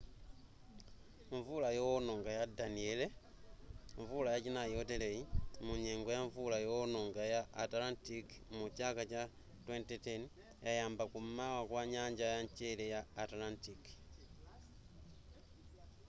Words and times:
mvula 1.37 1.69
yoononga 1.77 2.31
ya 2.39 2.43
danielle 2.57 3.07
mvula 4.01 4.29
yachinai 4.35 4.71
yoteleyi 4.75 5.21
munyengo 5.65 6.09
ya 6.17 6.21
mvula 6.27 6.57
yoononga 6.65 7.23
ya 7.33 7.41
atlantic 7.63 8.25
mu 8.55 8.65
chaka 8.77 9.03
cha 9.11 9.21
2010 9.67 10.23
yayamba 10.65 11.03
kum'mawa 11.13 11.61
kwa 11.69 11.81
nyanja 11.93 12.25
ya 12.33 12.37
mchere 12.45 12.85
ya 12.93 13.01
atlantic 13.23 13.81